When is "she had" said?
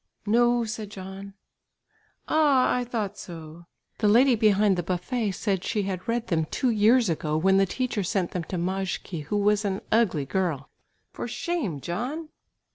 5.63-6.07